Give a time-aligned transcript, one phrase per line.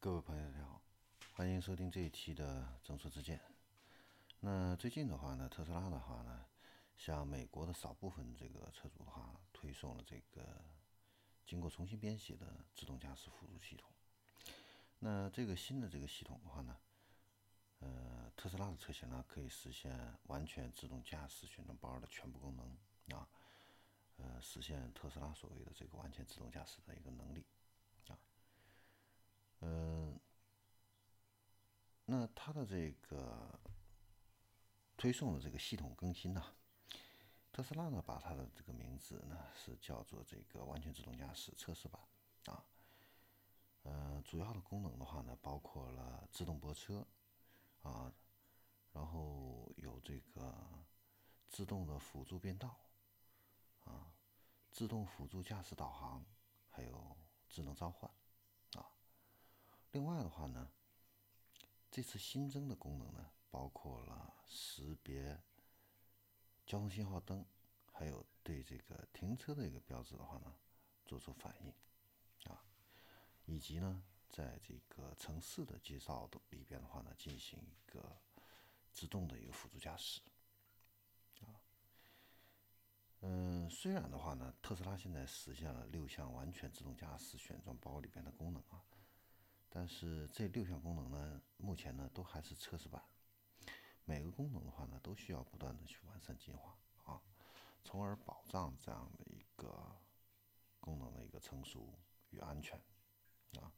[0.00, 0.80] 各位朋友，大家好，
[1.32, 3.40] 欢迎收听这一期的正说之见。
[4.38, 6.46] 那最近的话呢，特斯拉的话呢，
[6.96, 10.62] 向美国的少部分这个车主的话，推送了这个
[11.44, 13.90] 经过重新编写的自动驾驶辅助系统。
[15.00, 16.76] 那这个新的这个系统的话呢，
[17.80, 23.28] 呃，特斯拉的车型呢，可以实现完全自动驾驶旋转包的全部功能啊，
[24.18, 27.44] 呃，实现特斯拉所谓的这个完全自动驾驶的一个能力。
[29.60, 30.18] 嗯，
[32.04, 33.58] 那它的这个
[34.96, 36.42] 推送的这个系统更新呢，
[37.52, 42.00] 特斯拉呢把它的这个名字呢是叫做这个完全自动驾驶测试版
[42.46, 42.64] 啊。
[43.82, 47.06] 呃，主要的功能的话呢，包括了自动泊车
[47.82, 48.12] 啊，
[48.92, 50.54] 然后有这个
[51.48, 52.76] 自动的辅助变道
[53.84, 54.12] 啊，
[54.70, 56.24] 自动辅助驾驶导航，
[56.68, 57.16] 还有
[57.48, 58.10] 智能召唤。
[59.98, 60.70] 另外的话呢，
[61.90, 65.42] 这次新增的功能呢，包括了识别
[66.64, 67.44] 交通信号灯，
[67.92, 70.54] 还有对这个停车的一个标志的话呢，
[71.04, 71.74] 做出反应
[72.48, 72.62] 啊，
[73.44, 78.20] 以及呢，在这个城市的街道的里边的话呢，进行一个
[78.92, 80.20] 自动的一个辅助驾驶
[81.40, 81.58] 啊。
[83.22, 88.84] 嗯，虽然的话呢，特斯拉现在实现了六项完全自动驾驶选装包里边的功能啊。
[89.70, 93.02] 但是这六项功能呢，目前呢都还是测试版，
[94.04, 97.20] 每个功能的话呢，都需要不断的去完善进化啊，
[97.84, 99.94] 从而保障这样的一个
[100.80, 101.92] 功能的一个成熟
[102.30, 102.80] 与安全
[103.60, 103.70] 啊，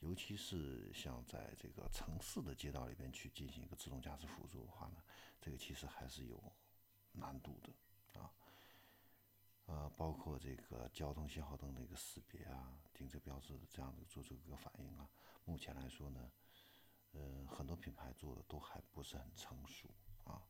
[0.00, 5.02] 尤其是像在这个城市的街道里边去进行一个自动驾驶辅助的话呢，
[5.40, 6.42] 这个其实还是有
[7.12, 8.30] 难度的啊。
[9.68, 15.06] 呃，包括这个交通信号灯的一个识别啊，停车标志的这样的做出一个反应啊，
[15.44, 16.32] 目前来说呢，
[17.12, 19.86] 呃，很多品牌做的都还不是很成熟
[20.24, 20.42] 啊。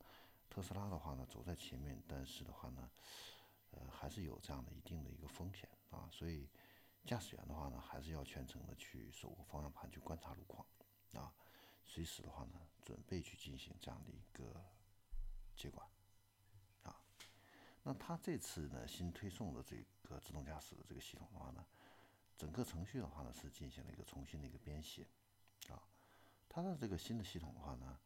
[0.48, 2.89] 特斯拉的话呢，走在前面，但是的话呢，
[3.73, 6.48] 呃，还是有这样的一定的一个风险啊，所以
[7.05, 10.64] 驾驶员的话呢，还是要全程的去手握方向盘去观察路况
[11.14, 11.35] 啊，
[11.85, 14.64] 随时的话呢，准备去进行这样的一个
[15.56, 15.85] 接管。
[17.88, 21.64] 那它这次呢新推送的这个自动驾驶的这个系统的话呢，
[22.36, 25.06] 整个程序的话呢是进行了一个重新的一个编写，
[25.70, 25.82] 啊，
[26.50, 27.98] 它的这个新的系统的话呢，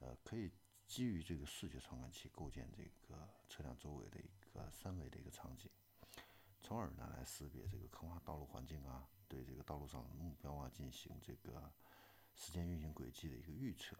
[0.00, 0.50] 呃，可以
[0.88, 5.70] 基于这个视觉传感器构建这个车辆周围的一个三维的一个场景，
[6.60, 11.72] 从而呢来识别这个坑洼道路环境啊，对这个道路上的目标啊进行这个
[12.34, 13.96] 时间运行轨迹的一个预测，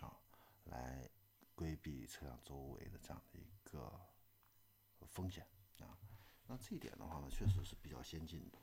[0.00, 0.16] 啊，
[0.64, 1.06] 来
[1.54, 4.00] 规避车辆周围的这样的一个。
[5.04, 5.46] 风险
[5.80, 5.98] 啊，
[6.46, 8.58] 那这一点的话呢，确实是比较先进的。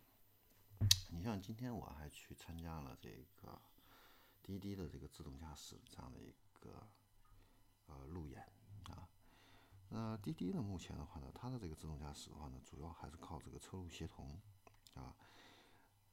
[1.09, 3.61] 你像今天我还去参加了这个
[4.41, 6.87] 滴滴的这个自动驾驶这样的一个
[7.85, 8.41] 呃路演
[8.85, 9.07] 啊。
[9.89, 14.41] 那滴滴呢，目前的话呢，它的这个自动驾驶的话呢，主要还是靠这个车路协同
[14.95, 15.15] 啊，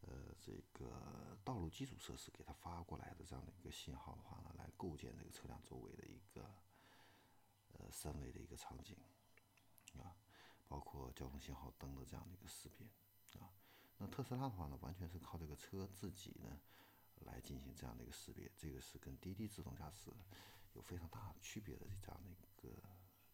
[0.03, 6.42] 呃，这个道路基础设施给它发过来的这样的一个信号的话呢，来构建这个车辆周围的一个
[7.72, 8.97] 呃三维的一个场景。
[10.70, 12.86] 包括交通信号灯的这样的一个识别
[13.41, 13.50] 啊，
[13.98, 16.60] 那特斯拉的话呢，完全是靠这个车自己呢
[17.26, 20.12] 来进行这样的一个识别，这个是跟滴滴自动驾驶
[20.75, 22.69] 有非常大的区别的这样的一个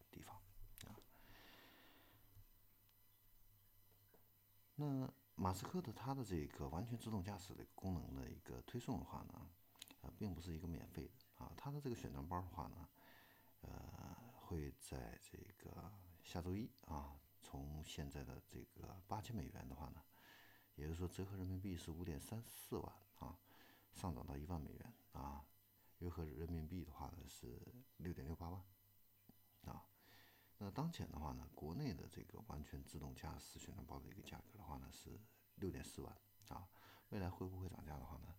[0.09, 0.35] 地方
[0.87, 0.97] 啊。
[4.73, 9.47] 那马斯克的他的这个完全自动驾驶的功能的一个推送的话呢，
[10.01, 12.89] 啊，并不是一个免费的啊，他的这个选装包的话呢，
[13.61, 15.91] 呃，会在这个。
[16.23, 17.15] 下周一啊，
[17.49, 20.03] 从现在的这个八千美元的话呢，
[20.75, 23.39] 也就是说折合人民币是五点三四万啊，
[23.93, 25.45] 上涨到一万美元啊，
[25.99, 27.57] 约合人民币的话呢是
[27.97, 28.61] 六点六八万
[29.61, 29.85] 啊。
[30.57, 35.17] 那当前的话呢，国内的这个完全自动驾驶宣传包的一个价格的话呢是
[35.55, 36.13] 六点四万
[36.49, 36.67] 啊，
[37.09, 38.35] 未来会不会涨价的话呢，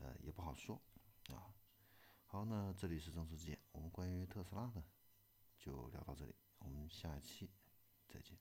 [0.00, 0.82] 呃也不好说
[1.28, 1.54] 啊。
[2.26, 4.82] 好，那这里是正说之见，我们关于特斯拉的
[5.58, 6.34] 就聊到这里。
[6.58, 7.50] 我们下一期
[8.12, 8.36] 再见。